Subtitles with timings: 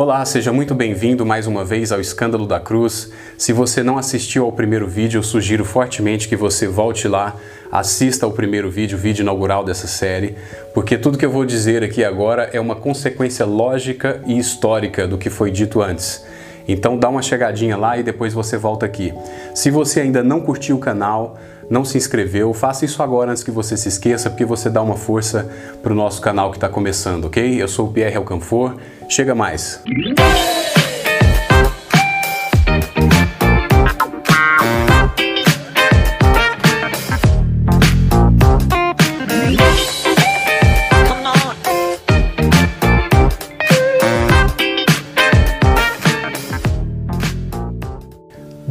[0.00, 3.10] Olá, seja muito bem-vindo mais uma vez ao Escândalo da Cruz.
[3.36, 7.34] Se você não assistiu ao primeiro vídeo, eu sugiro fortemente que você volte lá,
[7.72, 10.36] assista ao primeiro vídeo, vídeo inaugural dessa série,
[10.72, 15.18] porque tudo que eu vou dizer aqui agora é uma consequência lógica e histórica do
[15.18, 16.24] que foi dito antes.
[16.68, 19.12] Então dá uma chegadinha lá e depois você volta aqui.
[19.54, 21.38] Se você ainda não curtiu o canal,
[21.70, 24.96] não se inscreveu, faça isso agora antes que você se esqueça, porque você dá uma
[24.96, 25.50] força
[25.82, 27.60] para o nosso canal que está começando, ok?
[27.60, 28.76] Eu sou o Pierre Alcanfor,
[29.08, 29.82] chega mais!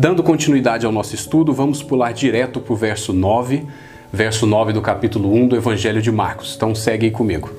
[0.07, 3.66] Dando continuidade ao nosso estudo, vamos pular direto para o verso 9,
[4.09, 6.53] verso 9 do capítulo 1 do Evangelho de Marcos.
[6.55, 7.52] Então segue aí comigo.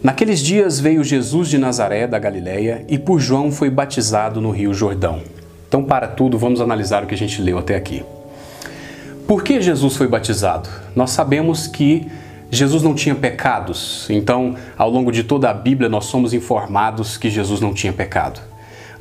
[0.00, 4.72] Naqueles dias veio Jesus de Nazaré, da Galiléia, e por João foi batizado no Rio
[4.72, 5.22] Jordão.
[5.66, 8.04] Então, para tudo, vamos analisar o que a gente leu até aqui.
[9.26, 10.68] Por que Jesus foi batizado?
[10.94, 12.06] Nós sabemos que
[12.48, 17.28] Jesus não tinha pecados, então, ao longo de toda a Bíblia, nós somos informados que
[17.28, 18.51] Jesus não tinha pecado.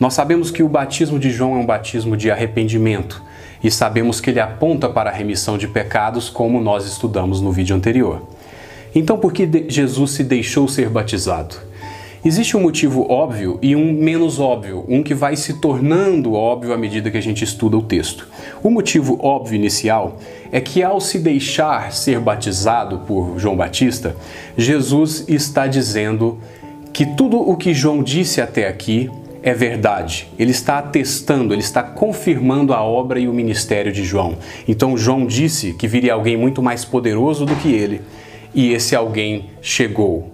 [0.01, 3.21] Nós sabemos que o batismo de João é um batismo de arrependimento
[3.63, 7.75] e sabemos que ele aponta para a remissão de pecados, como nós estudamos no vídeo
[7.75, 8.23] anterior.
[8.95, 11.55] Então, por que Jesus se deixou ser batizado?
[12.25, 16.77] Existe um motivo óbvio e um menos óbvio, um que vai se tornando óbvio à
[16.79, 18.27] medida que a gente estuda o texto.
[18.63, 20.17] O motivo óbvio inicial
[20.51, 24.15] é que, ao se deixar ser batizado por João Batista,
[24.57, 26.39] Jesus está dizendo
[26.91, 29.07] que tudo o que João disse até aqui
[29.43, 30.27] é verdade.
[30.37, 34.37] Ele está atestando, ele está confirmando a obra e o ministério de João.
[34.67, 38.01] Então João disse que viria alguém muito mais poderoso do que ele,
[38.53, 40.31] e esse alguém chegou.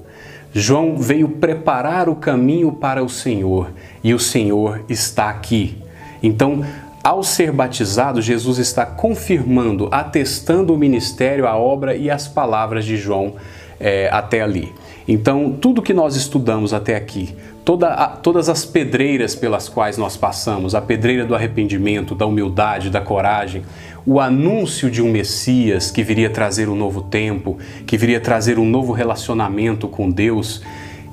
[0.53, 3.71] João veio preparar o caminho para o Senhor,
[4.03, 5.77] e o Senhor está aqui.
[6.21, 6.65] Então,
[7.03, 12.97] ao ser batizado, Jesus está confirmando, atestando o ministério, a obra e as palavras de
[12.97, 13.35] João
[13.79, 14.73] é, até ali.
[15.07, 17.33] Então, tudo que nós estudamos até aqui,
[17.67, 22.89] toda a, todas as pedreiras pelas quais nós passamos, a pedreira do arrependimento, da humildade,
[22.89, 23.61] da coragem,
[24.05, 28.65] o anúncio de um Messias que viria trazer um novo tempo, que viria trazer um
[28.65, 30.61] novo relacionamento com Deus,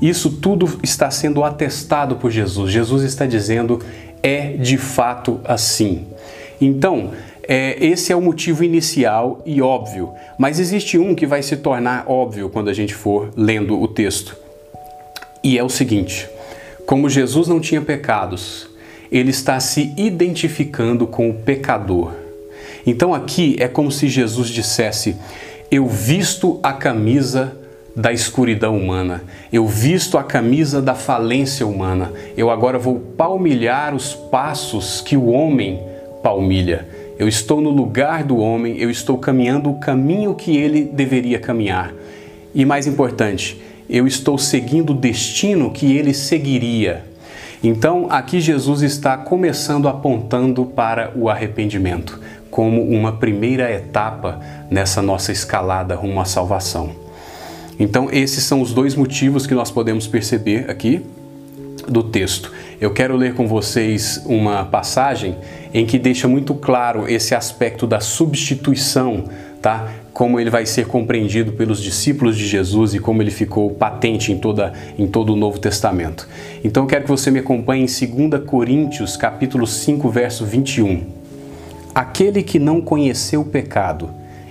[0.00, 2.70] isso tudo está sendo atestado por Jesus.
[2.70, 3.80] Jesus está dizendo:
[4.22, 6.06] é de fato assim.
[6.60, 7.10] Então,
[7.48, 12.04] é, esse é o motivo inicial e óbvio, mas existe um que vai se tornar
[12.06, 14.36] óbvio quando a gente for lendo o texto.
[15.42, 16.28] E é o seguinte:
[16.86, 18.68] como Jesus não tinha pecados,
[19.10, 22.12] ele está se identificando com o pecador.
[22.86, 25.16] Então aqui é como se Jesus dissesse:
[25.70, 27.56] Eu visto a camisa
[27.96, 29.22] da escuridão humana,
[29.52, 35.26] eu visto a camisa da falência humana, eu agora vou palmilhar os passos que o
[35.26, 35.80] homem
[36.22, 36.88] palmilha.
[37.16, 41.94] Eu estou no lugar do homem, eu estou caminhando o caminho que ele deveria caminhar.
[42.52, 47.04] E mais importante, eu estou seguindo o destino que ele seguiria.
[47.62, 54.40] Então, aqui Jesus está começando apontando para o arrependimento, como uma primeira etapa
[54.70, 56.90] nessa nossa escalada rumo à salvação.
[57.78, 61.04] Então, esses são os dois motivos que nós podemos perceber aqui
[61.88, 62.52] do texto.
[62.80, 65.36] Eu quero ler com vocês uma passagem
[65.72, 69.24] em que deixa muito claro esse aspecto da substituição,
[69.60, 69.88] tá?
[70.14, 74.38] Como ele vai ser compreendido pelos discípulos de Jesus e como ele ficou patente em,
[74.38, 76.26] toda, em todo o Novo Testamento.
[76.62, 81.04] Então eu quero que você me acompanhe em 2 Coríntios, capítulo 5, verso 21.
[81.94, 84.08] Aquele que não conheceu o pecado,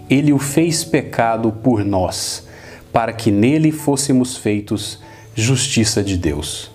[0.10, 2.48] ele o fez pecado por nós,
[2.92, 5.02] para que nele fôssemos feitos
[5.34, 6.72] justiça de Deus.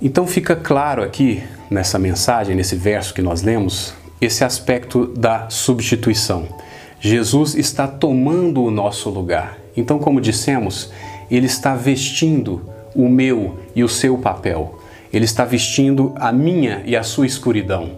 [0.00, 6.48] Então fica claro aqui nessa mensagem, nesse verso que nós lemos, esse aspecto da substituição.
[7.00, 9.58] Jesus está tomando o nosso lugar.
[9.76, 10.90] Então, como dissemos,
[11.30, 12.62] ele está vestindo
[12.94, 14.78] o meu e o seu papel.
[15.12, 17.90] Ele está vestindo a minha e a sua escuridão.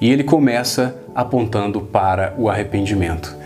[0.00, 3.36] E ele começa apontando para o arrependimento.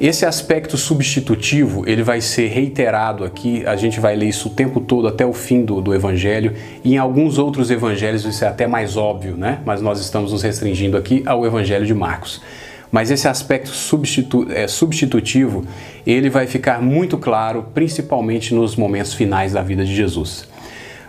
[0.00, 4.80] Esse aspecto substitutivo ele vai ser reiterado aqui, a gente vai ler isso o tempo
[4.80, 6.54] todo até o fim do, do Evangelho,
[6.84, 9.58] e em alguns outros evangelhos isso é até mais óbvio, né?
[9.66, 12.40] mas nós estamos nos restringindo aqui ao Evangelho de Marcos.
[12.90, 15.64] Mas esse aspecto substitu é, substitutivo
[16.06, 20.48] ele vai ficar muito claro, principalmente nos momentos finais da vida de Jesus.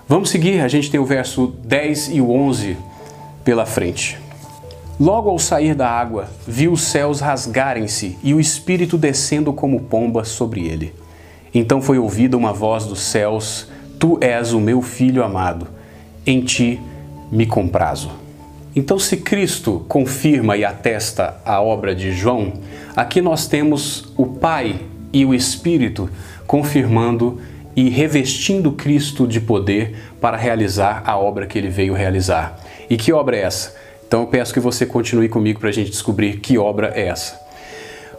[0.08, 2.76] Vamos seguir, a gente tem o verso 10 e o 11
[3.44, 4.18] pela frente.
[5.00, 10.26] Logo ao sair da água, viu os céus rasgarem-se e o Espírito descendo como pomba
[10.26, 10.94] sobre ele.
[11.54, 15.68] Então foi ouvida uma voz dos céus: Tu és o meu filho amado,
[16.26, 16.82] em ti
[17.32, 18.12] me comprazo.
[18.76, 22.54] Então, se Cristo confirma e atesta a obra de João,
[22.96, 24.80] aqui nós temos o Pai
[25.12, 26.10] e o Espírito
[26.46, 27.40] confirmando
[27.76, 32.60] e revestindo Cristo de poder para realizar a obra que ele veio realizar.
[32.90, 33.76] E que obra é essa?
[34.08, 37.40] Então eu peço que você continue comigo para a gente descobrir que obra é essa.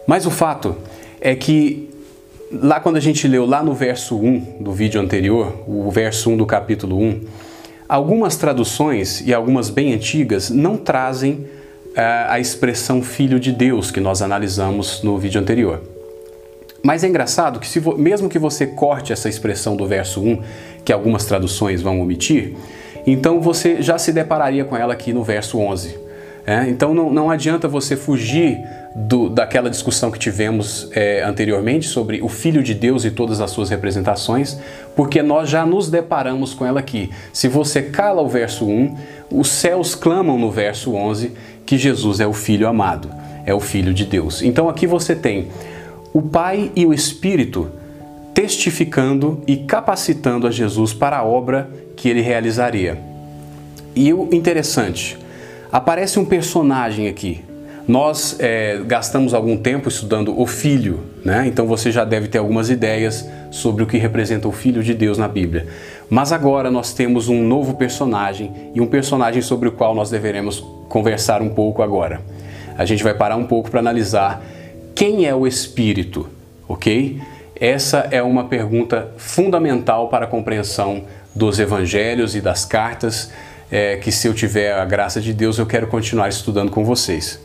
[0.06, 0.76] Mas o fato
[1.20, 1.90] é que
[2.50, 6.36] lá quando a gente leu lá no verso 1 do vídeo anterior, o verso 1
[6.36, 7.20] do capítulo 1,
[7.90, 13.98] algumas traduções e algumas bem antigas não trazem uh, a expressão filho de Deus que
[13.98, 15.82] nós analisamos no vídeo anterior.
[16.84, 20.40] Mas é engraçado que, se mesmo que você corte essa expressão do verso 1,
[20.84, 22.54] que algumas traduções vão omitir,
[23.04, 25.98] então você já se depararia com ela aqui no verso 11.
[26.46, 26.68] É?
[26.68, 28.56] Então não, não adianta você fugir
[28.94, 33.50] do, daquela discussão que tivemos é, anteriormente sobre o Filho de Deus e todas as
[33.50, 34.58] suas representações,
[34.96, 37.10] porque nós já nos deparamos com ela aqui.
[37.32, 38.96] Se você cala o verso 1,
[39.30, 41.32] os céus clamam no verso 11
[41.64, 43.10] que Jesus é o Filho amado,
[43.46, 44.42] é o Filho de Deus.
[44.42, 45.48] Então aqui você tem
[46.12, 47.70] o Pai e o Espírito
[48.34, 52.98] testificando e capacitando a Jesus para a obra que ele realizaria.
[53.94, 55.18] E o interessante,
[55.70, 57.49] aparece um personagem aqui.
[57.90, 61.48] Nós é, gastamos algum tempo estudando o Filho, né?
[61.48, 65.18] então você já deve ter algumas ideias sobre o que representa o Filho de Deus
[65.18, 65.66] na Bíblia.
[66.08, 70.64] Mas agora nós temos um novo personagem e um personagem sobre o qual nós deveremos
[70.88, 72.20] conversar um pouco agora.
[72.78, 74.40] A gente vai parar um pouco para analisar
[74.94, 76.28] quem é o Espírito,
[76.68, 77.20] ok?
[77.56, 83.32] Essa é uma pergunta fundamental para a compreensão dos evangelhos e das cartas,
[83.68, 87.40] é, que se eu tiver a graça de Deus eu quero continuar estudando com vocês.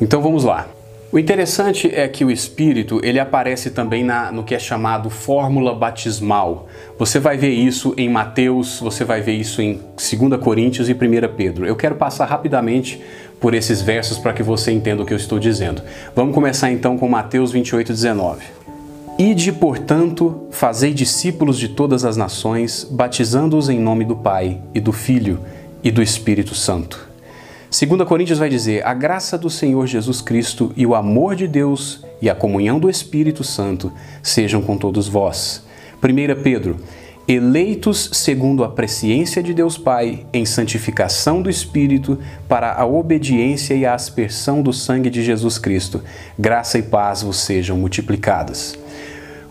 [0.00, 0.68] Então vamos lá.
[1.10, 5.74] O interessante é que o Espírito ele aparece também na, no que é chamado fórmula
[5.74, 6.68] batismal.
[6.98, 10.96] Você vai ver isso em Mateus, você vai ver isso em 2 Coríntios e 1
[11.34, 11.64] Pedro.
[11.64, 13.02] Eu quero passar rapidamente
[13.40, 15.80] por esses versos para que você entenda o que eu estou dizendo.
[16.14, 18.44] Vamos começar então com Mateus 28, 19.
[19.18, 24.92] Ide, portanto, fazei discípulos de todas as nações, batizando-os em nome do Pai e do
[24.92, 25.40] Filho
[25.82, 27.07] e do Espírito Santo.
[27.70, 32.02] 2 Coríntios vai dizer: A graça do Senhor Jesus Cristo e o amor de Deus
[32.20, 33.92] e a comunhão do Espírito Santo
[34.22, 35.64] sejam com todos vós.
[36.02, 36.76] 1 Pedro
[37.28, 42.18] eleitos segundo a presciência de Deus Pai, em santificação do Espírito,
[42.48, 46.02] para a obediência e a aspersão do sangue de Jesus Cristo.
[46.38, 48.78] Graça e paz vos sejam multiplicadas.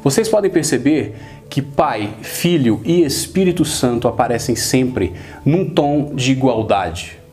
[0.03, 1.13] Vocês podem perceber
[1.51, 5.13] que Pai, Filho e Espírito Santo aparecem sempre
[5.45, 7.26] num tom de igualdade.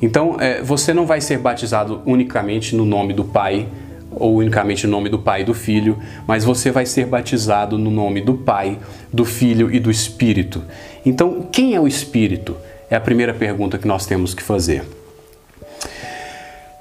[0.00, 3.66] Então, é, você não vai ser batizado unicamente no nome do Pai,
[4.10, 7.90] ou unicamente no nome do Pai e do Filho, mas você vai ser batizado no
[7.90, 8.78] nome do Pai,
[9.12, 10.62] do Filho e do Espírito.
[11.04, 12.56] Então, quem é o Espírito?
[12.90, 14.82] É a primeira pergunta que nós temos que fazer.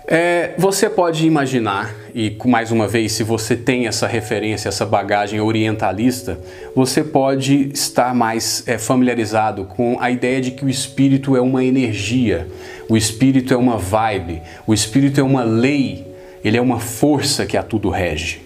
[0.09, 5.41] É, você pode imaginar, e mais uma vez, se você tem essa referência, essa bagagem
[5.41, 6.39] orientalista,
[6.73, 11.63] você pode estar mais é, familiarizado com a ideia de que o espírito é uma
[11.63, 12.47] energia,
[12.87, 16.07] o espírito é uma vibe, o espírito é uma lei
[16.47, 18.41] ele é uma força que a tudo rege.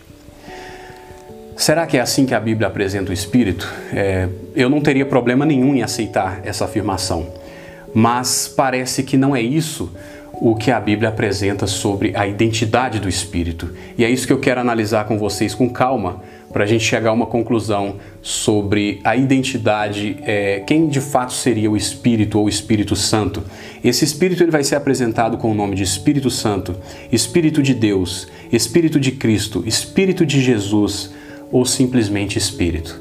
[1.56, 3.72] Será que é assim que a Bíblia apresenta o Espírito?
[3.94, 7.28] É, eu não teria problema nenhum em aceitar essa afirmação,
[7.94, 9.92] mas parece que não é isso
[10.42, 13.70] o que a Bíblia apresenta sobre a identidade do Espírito.
[13.96, 16.20] E é isso que eu quero analisar com vocês com calma,
[16.52, 21.70] para a gente chegar a uma conclusão sobre a identidade, é, quem de fato seria
[21.70, 23.44] o Espírito ou o Espírito Santo.
[23.84, 26.76] Esse Espírito ele vai ser apresentado com o nome de Espírito Santo,
[27.12, 31.14] Espírito de Deus, Espírito de Cristo, Espírito de Jesus
[31.52, 33.00] ou simplesmente Espírito.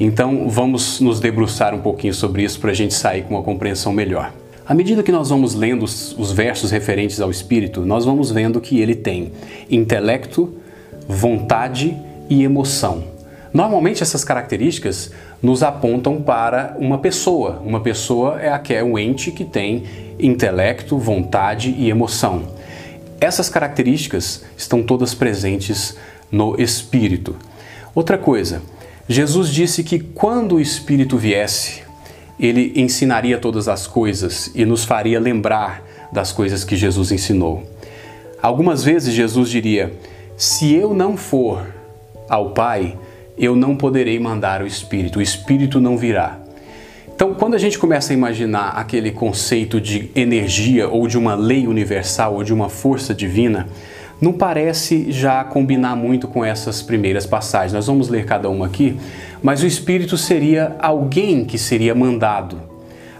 [0.00, 3.92] Então vamos nos debruçar um pouquinho sobre isso para a gente sair com uma compreensão
[3.92, 4.32] melhor.
[4.68, 8.78] À medida que nós vamos lendo os versos referentes ao Espírito, nós vamos vendo que
[8.80, 9.32] ele tem
[9.70, 10.58] intelecto,
[11.08, 11.96] vontade
[12.28, 13.04] e emoção.
[13.50, 15.10] Normalmente essas características
[15.42, 17.62] nos apontam para uma pessoa.
[17.64, 19.84] Uma pessoa é aquele um ente que tem
[20.20, 22.42] intelecto, vontade e emoção.
[23.18, 25.96] Essas características estão todas presentes
[26.30, 27.34] no espírito.
[27.94, 28.60] Outra coisa,
[29.08, 31.87] Jesus disse que quando o espírito viesse,
[32.38, 37.64] ele ensinaria todas as coisas e nos faria lembrar das coisas que Jesus ensinou.
[38.40, 39.92] Algumas vezes Jesus diria:
[40.36, 41.66] Se eu não for,
[42.28, 42.96] ao Pai,
[43.36, 46.38] eu não poderei mandar o Espírito, o Espírito não virá.
[47.14, 51.66] Então, quando a gente começa a imaginar aquele conceito de energia ou de uma lei
[51.66, 53.66] universal ou de uma força divina,
[54.20, 57.72] não parece já combinar muito com essas primeiras passagens.
[57.72, 58.98] Nós vamos ler cada uma aqui,
[59.42, 62.60] mas o Espírito seria alguém que seria mandado,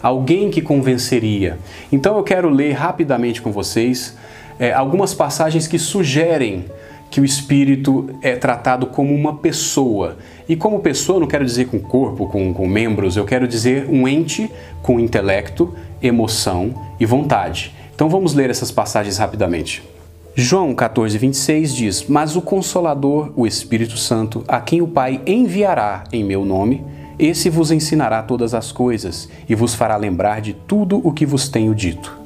[0.03, 1.59] alguém que convenceria.
[1.93, 4.17] Então eu quero ler rapidamente com vocês
[4.59, 6.65] é, algumas passagens que sugerem
[7.11, 10.19] que o espírito é tratado como uma pessoa.
[10.49, 14.07] E como pessoa, não quero dizer com corpo, com, com membros, eu quero dizer um
[14.07, 14.51] ente
[14.83, 17.75] com intelecto, emoção e vontade.
[17.95, 19.83] Então vamos ler essas passagens rapidamente.
[20.41, 26.05] João 14, 26 diz: Mas o Consolador, o Espírito Santo, a quem o Pai enviará
[26.13, 26.85] em meu nome,
[27.19, 31.49] esse vos ensinará todas as coisas e vos fará lembrar de tudo o que vos
[31.49, 32.17] tenho dito.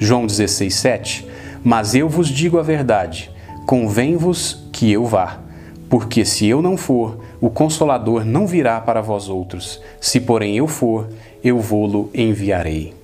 [0.00, 1.26] João 16, 7
[1.62, 3.30] Mas eu vos digo a verdade
[3.64, 5.38] convém-vos que eu vá.
[5.88, 9.80] Porque se eu não for, o Consolador não virá para vós outros.
[10.00, 11.08] Se, porém, eu for,
[11.44, 12.97] eu vou-lo enviarei.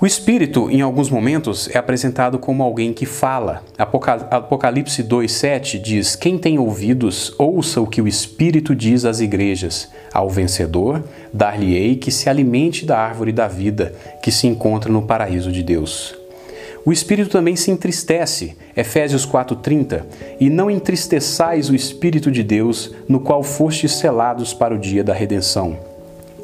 [0.00, 3.64] O Espírito, em alguns momentos, é apresentado como alguém que fala.
[3.76, 9.90] Apocalipse 2,7 diz: Quem tem ouvidos, ouça o que o Espírito diz às igrejas.
[10.14, 11.02] Ao vencedor,
[11.32, 16.14] dar-lhe-ei que se alimente da árvore da vida, que se encontra no paraíso de Deus.
[16.84, 20.06] O espírito também se entristece, Efésios 4:30,
[20.38, 25.12] e não entristeçais o espírito de Deus, no qual fostes selados para o dia da
[25.12, 25.87] redenção.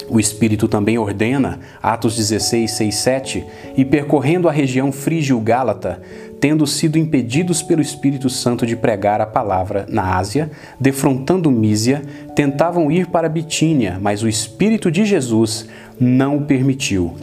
[0.08, 3.44] O Espírito também ordena, Atos 16, 6, 7,
[3.76, 6.02] e percorrendo a região frígio-gálata,
[6.38, 12.02] tendo sido impedidos pelo Espírito Santo de pregar a palavra na Ásia, defrontando Mísia,
[12.34, 15.66] tentavam ir para Bitínia, mas o Espírito de Jesus
[15.98, 17.14] não o permitiu.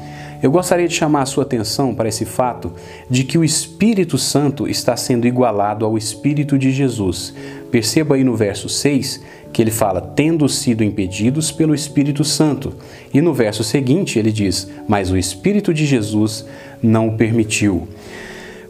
[0.42, 2.74] Eu gostaria de chamar a sua atenção para esse fato
[3.08, 7.32] de que o Espírito Santo está sendo igualado ao Espírito de Jesus.
[7.70, 12.74] Perceba aí no verso 6 que ele fala, tendo sido impedidos pelo Espírito Santo.
[13.14, 16.46] E no verso seguinte ele diz, mas o Espírito de Jesus
[16.82, 17.88] não o permitiu.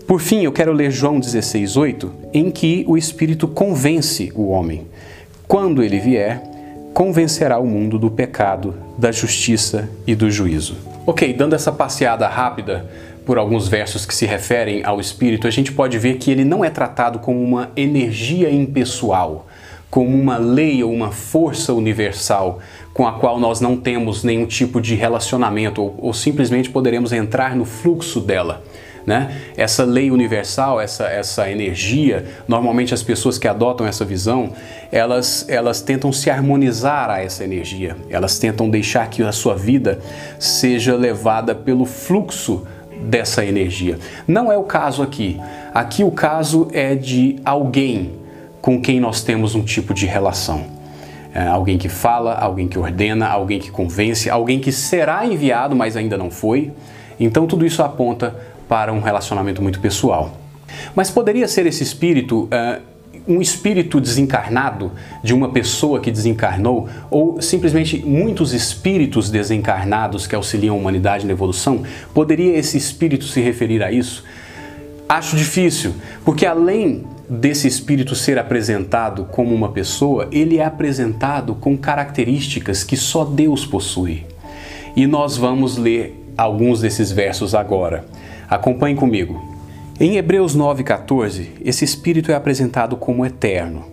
[0.08, 4.88] Por fim, eu quero ler João 16,8, em que o Espírito convence o homem.
[5.48, 6.42] Quando ele vier,
[6.94, 10.76] convencerá o mundo do pecado, da justiça e do juízo.
[11.06, 12.86] Ok, dando essa passeada rápida
[13.26, 16.66] por alguns versos que se referem ao Espírito, a gente pode ver que ele não
[16.66, 19.48] é tratado como uma energia impessoal,
[19.92, 22.60] como uma lei ou uma força universal
[22.94, 27.56] com a qual nós não temos nenhum tipo de relacionamento ou, ou simplesmente poderemos entrar
[27.56, 28.64] no fluxo dela.
[29.06, 29.36] Né?
[29.58, 34.54] Essa lei universal, essa, essa energia, normalmente as pessoas que adotam essa visão,
[34.92, 40.00] elas, elas tentam se harmonizar a essa energia, elas tentam deixar que a sua vida
[40.40, 42.66] seja levada pelo fluxo
[43.02, 43.98] dessa energia.
[44.28, 45.38] Não é o caso aqui.
[45.74, 48.21] Aqui o caso é de alguém
[48.62, 50.66] com quem nós temos um tipo de relação.
[51.34, 55.96] É alguém que fala, alguém que ordena, alguém que convence, alguém que será enviado, mas
[55.96, 56.72] ainda não foi.
[57.20, 58.36] Então tudo isso aponta
[58.68, 60.38] para um relacionamento muito pessoal.
[60.96, 62.92] Mas poderia ser esse espírito uh,
[63.28, 64.92] um espírito desencarnado
[65.24, 71.32] de uma pessoa que desencarnou, ou simplesmente muitos espíritos desencarnados que auxiliam a humanidade na
[71.32, 71.84] evolução?
[72.14, 74.24] Poderia esse espírito se referir a isso?
[75.08, 75.94] Acho difícil,
[76.26, 82.98] porque além desse espírito ser apresentado como uma pessoa, ele é apresentado com características que
[82.98, 84.26] só Deus possui.
[84.98, 88.06] E nós vamos ler alguns desses versos agora.
[88.50, 89.42] Acompanhe comigo.
[89.98, 93.91] Em Hebreus 9,14, esse Espírito é apresentado como eterno.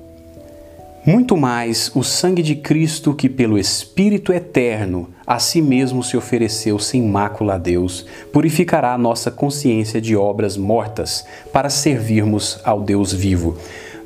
[1.09, 6.79] Muito mais o sangue de Cristo, que pelo Espírito eterno a si mesmo se ofereceu
[6.79, 13.11] sem mácula a Deus, purificará a nossa consciência de obras mortas para servirmos ao Deus
[13.11, 13.57] vivo.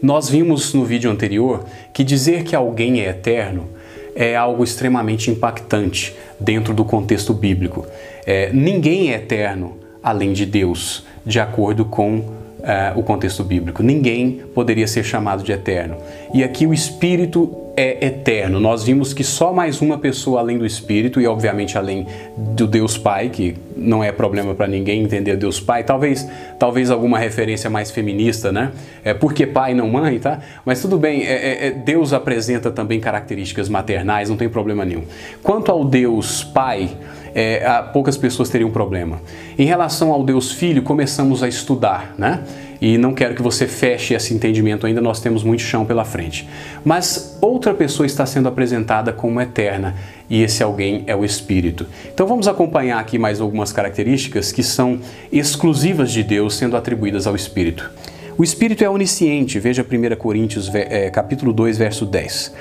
[0.00, 3.68] Nós vimos no vídeo anterior que dizer que alguém é eterno
[4.14, 7.85] é algo extremamente impactante dentro do contexto bíblico.
[8.25, 13.83] É, ninguém é eterno, além de Deus, de acordo com uh, o contexto bíblico.
[13.83, 15.97] Ninguém poderia ser chamado de eterno.
[16.33, 18.61] E aqui o Espírito é eterno.
[18.61, 22.99] Nós vimos que só mais uma pessoa além do Espírito e obviamente além do Deus
[22.99, 25.83] Pai, que não é problema para ninguém entender Deus Pai.
[25.83, 26.28] Talvez,
[26.59, 28.73] talvez alguma referência mais feminista, né?
[29.02, 30.40] É porque pai não mãe, tá?
[30.64, 31.23] Mas tudo bem.
[31.23, 35.04] É, é, é Deus apresenta também características maternais, não tem problema nenhum.
[35.42, 36.90] Quanto ao Deus Pai
[37.34, 39.20] é, poucas pessoas teriam problema.
[39.58, 42.42] Em relação ao Deus Filho, começamos a estudar, né?
[42.80, 46.48] E não quero que você feche esse entendimento ainda, nós temos muito chão pela frente.
[46.84, 49.94] Mas outra pessoa está sendo apresentada como eterna
[50.28, 51.86] e esse alguém é o Espírito.
[52.12, 54.98] Então vamos acompanhar aqui mais algumas características que são
[55.30, 57.88] exclusivas de Deus sendo atribuídas ao Espírito.
[58.36, 62.52] O Espírito é onisciente, veja 1 Coríntios é, capítulo 2, verso 10.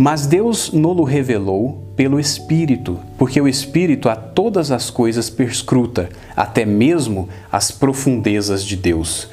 [0.00, 6.64] Mas Deus nolo revelou pelo Espírito, porque o Espírito a todas as coisas perscruta, até
[6.64, 9.28] mesmo as profundezas de Deus.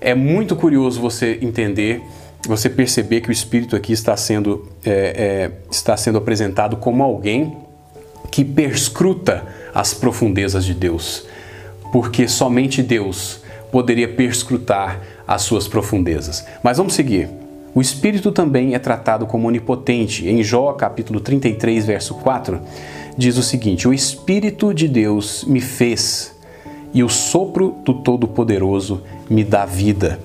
[0.00, 2.00] É muito curioso você entender,
[2.46, 7.56] você perceber que o Espírito aqui está sendo, é, é, está sendo apresentado como alguém
[8.30, 9.44] que perscruta
[9.74, 11.26] as profundezas de Deus,
[11.90, 13.40] porque somente Deus
[13.72, 16.46] poderia perscrutar as suas profundezas.
[16.62, 17.42] Mas vamos seguir.
[17.74, 20.28] O Espírito também é tratado como onipotente.
[20.28, 22.60] Em Jó, capítulo 33, verso 4,
[23.18, 26.34] diz o seguinte: O Espírito de Deus me fez
[26.94, 30.20] e o sopro do Todo-Poderoso me dá vida.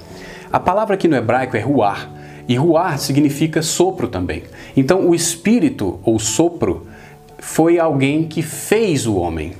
[0.51, 2.11] A palavra aqui no hebraico é ruar,
[2.47, 4.43] e ruar significa sopro também.
[4.77, 6.85] Então, o Espírito ou sopro
[7.39, 9.53] foi alguém que fez o homem.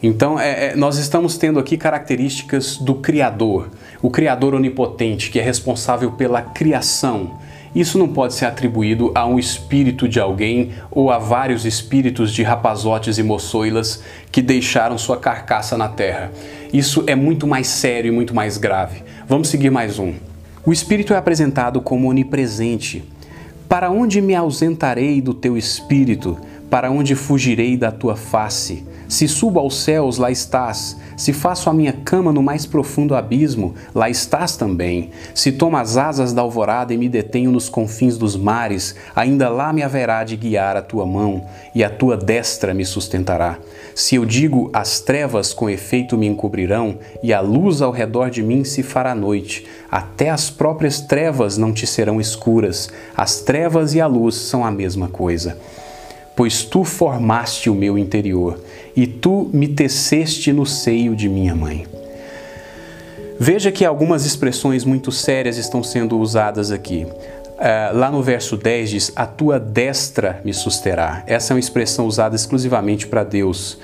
[0.00, 3.68] Então, é, é, nós estamos tendo aqui características do Criador,
[4.02, 7.38] o Criador onipotente, que é responsável pela criação.
[7.74, 12.42] Isso não pode ser atribuído a um espírito de alguém ou a vários espíritos de
[12.42, 16.30] rapazotes e moçoilas que deixaram sua carcaça na terra.
[16.72, 19.02] Isso é muito mais sério e muito mais grave.
[19.26, 20.12] Vamos seguir mais um.
[20.66, 23.04] O espírito é apresentado como onipresente.
[23.68, 26.36] Para onde me ausentarei do teu espírito?
[26.68, 28.84] Para onde fugirei da tua face?
[29.12, 30.96] Se subo aos céus, lá estás.
[31.18, 35.10] Se faço a minha cama no mais profundo abismo, lá estás também.
[35.34, 39.70] Se tomo as asas da alvorada e me detenho nos confins dos mares, ainda lá
[39.70, 43.58] me haverá de guiar a tua mão, e a tua destra me sustentará.
[43.94, 48.42] Se eu digo, as trevas com efeito me encobrirão, e a luz ao redor de
[48.42, 52.88] mim se fará noite, até as próprias trevas não te serão escuras.
[53.14, 55.58] As trevas e a luz são a mesma coisa
[56.34, 58.58] pois tu formaste o meu interior
[58.94, 61.86] e tu me teceste no seio de minha mãe.
[63.38, 67.04] Veja que algumas expressões muito sérias estão sendo usadas aqui.
[67.04, 71.22] Uh, lá no verso 10 diz: A tua destra me susterá.
[71.26, 73.78] Essa é uma expressão usada exclusivamente para Deus.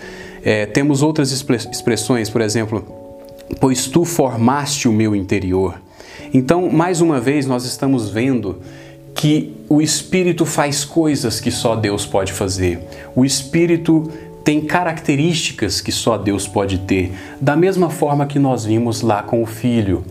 [0.44, 2.86] É, temos outras expressões, por exemplo,
[3.60, 5.80] pois tu formaste o meu interior.
[6.32, 8.60] Então, mais uma vez, nós estamos vendo
[9.14, 12.78] que o Espírito faz coisas que só Deus pode fazer.
[13.16, 14.10] O Espírito
[14.48, 19.42] tem características que só Deus pode ter, da mesma forma que nós vimos lá com
[19.42, 20.02] o Filho.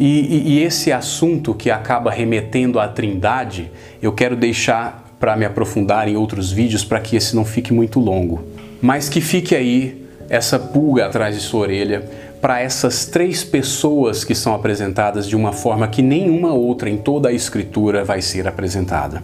[0.00, 3.70] E, e, e esse assunto que acaba remetendo à Trindade,
[4.00, 8.00] eu quero deixar para me aprofundar em outros vídeos para que esse não fique muito
[8.00, 8.42] longo.
[8.80, 12.08] Mas que fique aí essa pulga atrás de sua orelha
[12.40, 17.28] para essas três pessoas que são apresentadas de uma forma que nenhuma outra em toda
[17.28, 19.22] a Escritura vai ser apresentada: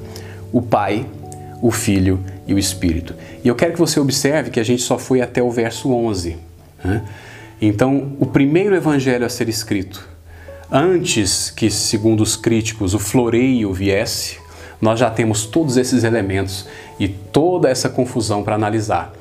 [0.52, 1.06] o Pai,
[1.62, 2.20] o Filho
[2.50, 3.14] e o Espírito.
[3.44, 6.36] E eu quero que você observe que a gente só foi até o verso 11.
[6.84, 7.04] Né?
[7.62, 10.06] Então, o primeiro evangelho a ser escrito,
[10.70, 14.38] antes que, segundo os críticos, o floreio viesse,
[14.80, 16.66] nós já temos todos esses elementos
[16.98, 19.12] e toda essa confusão para analisar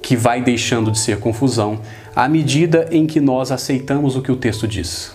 [0.00, 1.80] que vai deixando de ser confusão
[2.14, 5.12] à medida em que nós aceitamos o que o texto diz.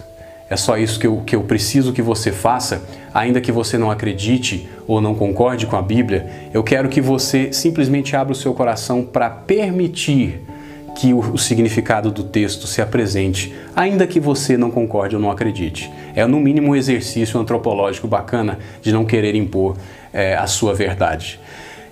[0.50, 3.90] É só isso que eu, que eu preciso que você faça, ainda que você não
[3.90, 8.54] acredite ou não concorde com a Bíblia, eu quero que você simplesmente abra o seu
[8.54, 10.42] coração para permitir
[10.96, 15.92] que o, significado do texto se apresente, ainda que você não concorde ou não acredite.
[16.16, 19.76] É no mínimo um exercício antropológico bacana de não querer impor
[20.12, 21.40] é, a sua verdade.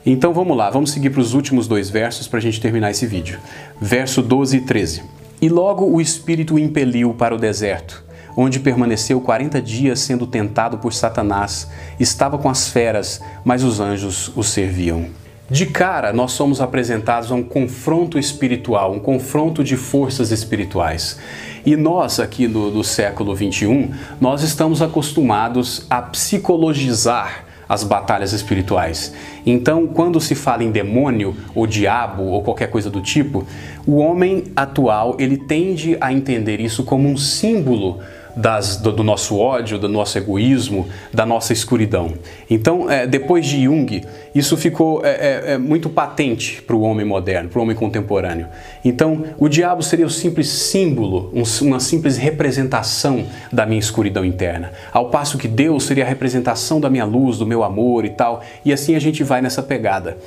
[0.05, 3.05] Então vamos lá, vamos seguir para os últimos dois versos para a gente terminar esse
[3.05, 3.39] vídeo.
[3.79, 5.03] Verso 12 e 13.
[5.41, 8.03] E logo o Espírito o impeliu para o deserto,
[8.35, 11.69] onde permaneceu quarenta dias sendo tentado por Satanás.
[11.99, 15.07] Estava com as feras, mas os anjos o serviam.
[15.49, 21.19] De cara, nós somos apresentados a um confronto espiritual, um confronto de forças espirituais.
[21.65, 29.13] E nós, aqui do, do século 21, nós estamos acostumados a psicologizar as batalhas espirituais.
[29.45, 33.45] Então, quando se fala em demônio ou diabo ou qualquer coisa do tipo,
[33.85, 37.99] o homem atual ele tende a entender isso como um símbolo
[38.35, 42.13] das, do, do, nosso ódio, do nosso egoísmo, da nossa escuridão.
[42.49, 44.01] Então, é, depois de Jung,
[44.33, 48.47] isso ficou é, é, é muito patente para o homem moderno, para o homem contemporâneo.
[48.83, 54.71] Então, o diabo seria o simples símbolo, um, uma simples representação da minha escuridão interna,
[54.91, 58.41] ao passo que Deus seria a representação da minha luz, do meu amor e tal,
[58.63, 60.17] e assim a gente vai nessa pegada.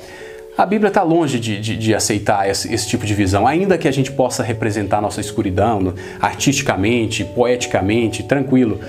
[0.57, 3.89] A Bíblia está longe de, de, de aceitar esse, esse, tipo de visão, ainda que
[3.89, 8.79] a gente possa representar nossa escuridão artisticamente, poeticamente, tranquilo.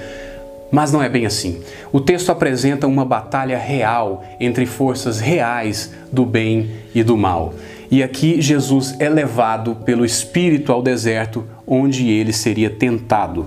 [0.70, 1.60] Mas não é bem assim.
[1.92, 7.52] O texto apresenta uma batalha real entre forças reais do bem e do mal.
[7.90, 13.44] E aqui Jesus é levado pelo Espírito ao deserto, onde ele seria tentado.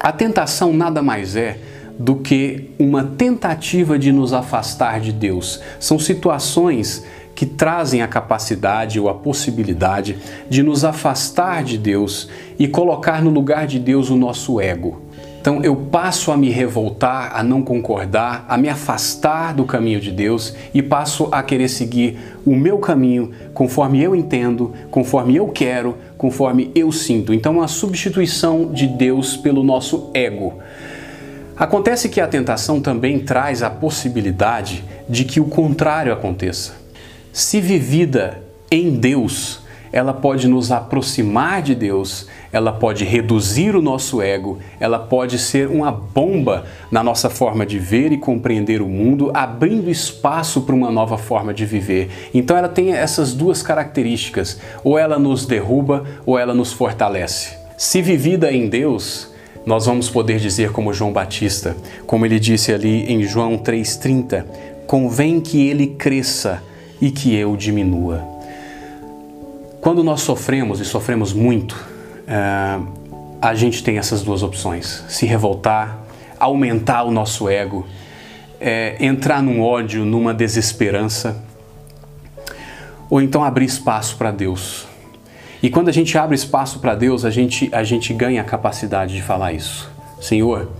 [0.00, 1.58] A tentação nada mais é
[2.00, 5.60] do que uma tentativa de nos afastar de Deus.
[5.78, 7.04] São situações
[7.40, 10.18] que trazem a capacidade ou a possibilidade
[10.50, 15.00] de nos afastar de Deus e colocar no lugar de Deus o nosso ego.
[15.40, 20.10] Então eu passo a me revoltar, a não concordar, a me afastar do caminho de
[20.10, 25.96] Deus e passo a querer seguir o meu caminho conforme eu entendo, conforme eu quero,
[26.18, 27.32] conforme eu sinto.
[27.32, 30.58] Então, uma substituição de Deus pelo nosso ego.
[31.56, 36.79] Acontece que a tentação também traz a possibilidade de que o contrário aconteça.
[37.32, 39.60] Se vivida em Deus,
[39.92, 45.68] ela pode nos aproximar de Deus, ela pode reduzir o nosso ego, ela pode ser
[45.68, 50.90] uma bomba na nossa forma de ver e compreender o mundo, abrindo espaço para uma
[50.90, 52.10] nova forma de viver.
[52.34, 57.56] Então ela tem essas duas características: ou ela nos derruba ou ela nos fortalece.
[57.76, 59.30] Se vivida em Deus,
[59.64, 64.44] nós vamos poder dizer como João Batista, como ele disse ali em João 3,30:
[64.86, 66.62] convém que ele cresça
[67.00, 68.22] e que eu diminua.
[69.80, 72.86] Quando nós sofremos e sofremos muito, uh,
[73.40, 75.98] a gente tem essas duas opções: se revoltar,
[76.38, 77.86] aumentar o nosso ego,
[78.60, 81.42] é, entrar num ódio, numa desesperança,
[83.08, 84.90] ou então abrir espaço para Deus
[85.62, 89.14] e quando a gente abre espaço para Deus, a gente, a gente ganha a capacidade
[89.14, 89.90] de falar isso.
[90.18, 90.70] Senhor,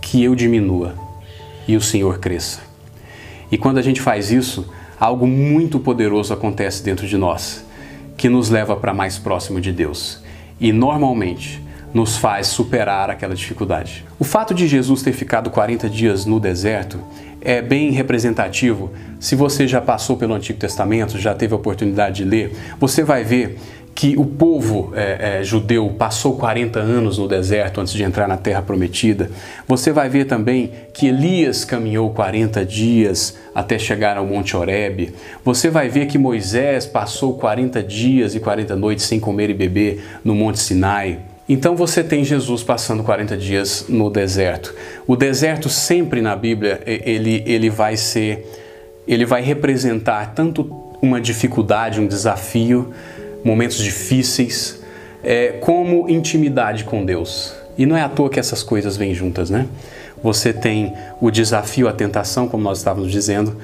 [0.00, 0.94] que eu diminua
[1.66, 2.60] e o Senhor cresça.
[3.50, 4.72] E quando a gente faz isso,
[5.04, 7.62] algo muito poderoso acontece dentro de nós,
[8.16, 10.22] que nos leva para mais próximo de Deus.
[10.58, 11.62] E normalmente
[11.92, 14.02] nos faz superar aquela dificuldade.
[14.18, 16.98] O fato de Jesus ter ficado 40 dias no deserto
[17.42, 18.92] é bem representativo.
[19.20, 23.22] Se você já passou pelo Antigo Testamento, já teve a oportunidade de ler, você vai
[23.22, 23.58] ver
[23.94, 28.36] que o povo é, é, judeu passou 40 anos no deserto antes de entrar na
[28.36, 29.30] terra prometida.
[29.68, 35.14] Você vai ver também que Elias caminhou 40 dias até chegar ao Monte Horebe.
[35.44, 40.02] Você vai ver que Moisés passou 40 dias e 40 noites sem comer e beber
[40.24, 41.20] no Monte Sinai.
[41.48, 44.74] Então você tem Jesus passando 40 dias no deserto.
[45.06, 48.44] O deserto sempre na Bíblia ele, ele vai ser,
[49.06, 50.64] ele vai representar tanto
[51.02, 52.92] uma dificuldade, um desafio,
[53.44, 54.82] momentos difíceis,
[55.22, 57.54] é, como intimidade com Deus.
[57.76, 59.66] E não é à toa que essas coisas vêm juntas, né?
[60.22, 63.56] Você tem o desafio, a tentação, como nós estávamos dizendo,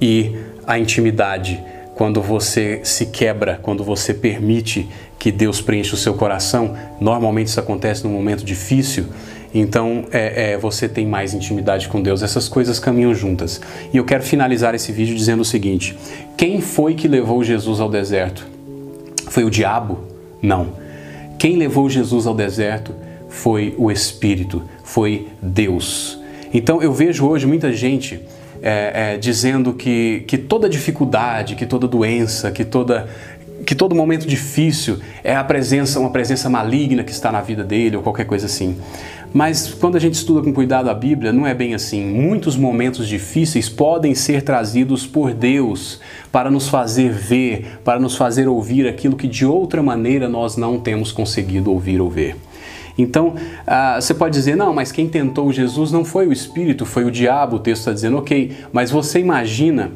[0.00, 0.34] e
[0.66, 1.62] a intimidade,
[1.94, 6.76] quando você se quebra, quando você permite que Deus preencha o seu coração.
[7.00, 9.06] Normalmente isso acontece num momento difícil,
[9.54, 12.22] então é, é, você tem mais intimidade com Deus.
[12.22, 13.60] Essas coisas caminham juntas.
[13.92, 15.96] E eu quero finalizar esse vídeo dizendo o seguinte:
[16.36, 18.55] quem foi que levou Jesus ao deserto?
[19.28, 19.98] Foi o diabo?
[20.40, 20.68] Não.
[21.38, 22.94] Quem levou Jesus ao deserto
[23.28, 26.18] foi o Espírito, foi Deus.
[26.52, 28.20] Então eu vejo hoje muita gente
[28.62, 33.08] é, é, dizendo que, que toda dificuldade, que toda doença, que toda
[33.66, 37.96] que todo momento difícil é a presença, uma presença maligna que está na vida dele
[37.96, 38.76] ou qualquer coisa assim.
[39.34, 42.06] Mas quando a gente estuda com cuidado a Bíblia, não é bem assim.
[42.06, 46.00] Muitos momentos difíceis podem ser trazidos por Deus
[46.30, 50.78] para nos fazer ver, para nos fazer ouvir aquilo que de outra maneira nós não
[50.78, 52.36] temos conseguido ouvir ou ver.
[52.98, 53.34] Então,
[53.66, 57.10] ah, você pode dizer, não, mas quem tentou Jesus não foi o Espírito, foi o
[57.10, 57.56] diabo.
[57.56, 59.90] O texto está dizendo, ok, mas você imagina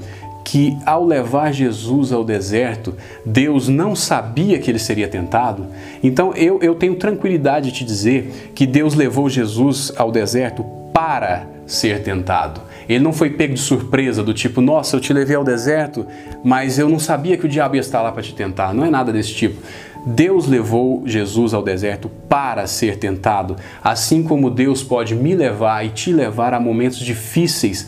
[0.44, 5.66] que ao levar Jesus ao deserto, Deus não sabia que ele seria tentado?
[6.03, 11.46] Então eu, eu tenho tranquilidade de te dizer que Deus levou Jesus ao deserto para
[11.66, 12.61] ser tentado.
[12.88, 16.05] Ele não foi pego de surpresa, do tipo, nossa, eu te levei ao deserto,
[16.42, 18.74] mas eu não sabia que o diabo ia estar lá para te tentar.
[18.74, 19.62] Não é nada desse tipo.
[20.05, 25.90] Deus levou Jesus ao deserto para ser tentado, assim como Deus pode me levar e
[25.90, 27.87] te levar a momentos difíceis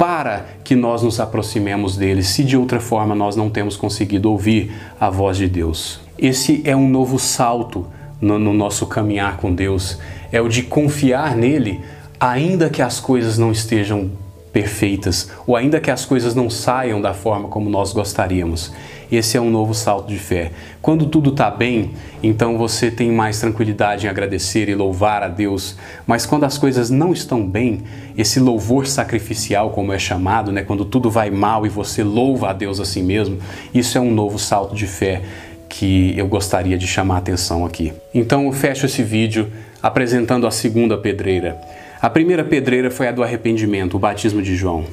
[0.00, 4.72] para que nós nos aproximemos dele, se de outra forma nós não temos conseguido ouvir
[4.98, 6.00] a voz de Deus.
[6.18, 7.86] Esse é um novo salto
[8.18, 9.98] no, no nosso caminhar com Deus,
[10.32, 11.82] é o de confiar nele,
[12.18, 14.10] ainda que as coisas não estejam
[14.50, 18.72] perfeitas, ou ainda que as coisas não saiam da forma como nós gostaríamos.
[19.10, 20.52] Esse é um novo salto de fé.
[20.80, 21.90] Quando tudo está bem,
[22.22, 25.76] então você tem mais tranquilidade em agradecer e louvar a Deus.
[26.06, 27.82] Mas quando as coisas não estão bem,
[28.16, 30.62] esse louvor sacrificial, como é chamado, né?
[30.62, 33.38] quando tudo vai mal e você louva a Deus a si mesmo,
[33.74, 35.22] isso é um novo salto de fé
[35.68, 37.92] que eu gostaria de chamar a atenção aqui.
[38.14, 39.50] Então eu fecho esse vídeo
[39.82, 41.60] apresentando a segunda pedreira.
[42.00, 44.84] A primeira pedreira foi a do arrependimento, o batismo de João.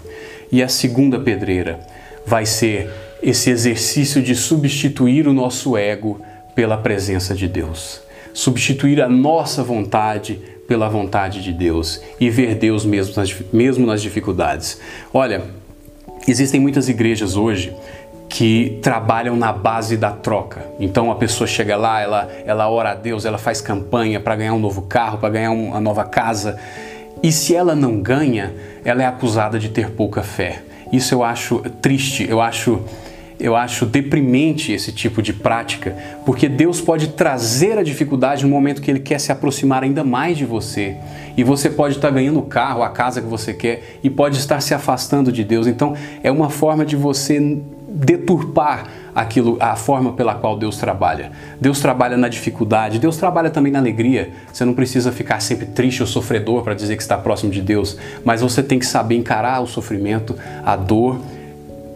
[0.52, 1.80] E a segunda pedreira
[2.26, 2.90] vai ser
[3.22, 6.22] esse exercício de substituir o nosso ego
[6.56, 8.02] pela presença de Deus.
[8.34, 14.02] Substituir a nossa vontade pela vontade de Deus e ver Deus mesmo nas, mesmo nas
[14.02, 14.80] dificuldades.
[15.14, 15.44] Olha,
[16.28, 17.74] existem muitas igrejas hoje
[18.30, 20.66] que trabalham na base da troca.
[20.80, 24.54] Então a pessoa chega lá, ela, ela ora a Deus, ela faz campanha para ganhar
[24.54, 26.60] um novo carro, para ganhar uma nova casa.
[27.24, 28.54] E se ela não ganha,
[28.84, 30.62] ela é acusada de ter pouca fé.
[30.92, 32.82] Isso eu acho triste, eu acho
[33.40, 35.96] eu acho deprimente esse tipo de prática,
[36.26, 40.38] porque Deus pode trazer a dificuldade no momento que Ele quer se aproximar ainda mais
[40.38, 40.96] de você.
[41.36, 44.60] E você pode estar ganhando o carro, a casa que você quer, e pode estar
[44.60, 45.68] se afastando de Deus.
[45.68, 51.32] Então, é uma forma de você deturpar aquilo, a forma pela qual Deus trabalha.
[51.62, 54.32] Deus trabalha na dificuldade, Deus trabalha também na alegria.
[54.52, 57.98] Você não precisa ficar sempre triste ou sofredor para dizer que está próximo de Deus,
[58.26, 61.20] mas você tem que saber encarar o sofrimento, a dor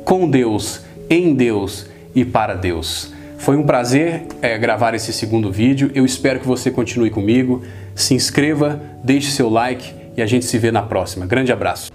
[0.03, 3.11] com Deus em Deus e para Deus.
[3.37, 5.91] Foi um prazer é, gravar esse segundo vídeo.
[5.93, 7.63] Eu espero que você continue comigo.
[7.93, 11.25] Se inscreva, deixe seu like e a gente se vê na próxima.
[11.25, 11.91] Grande abraço.